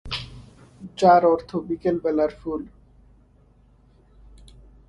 [0.97, 2.61] যার অর্থ বিকেল বেলার ফুল।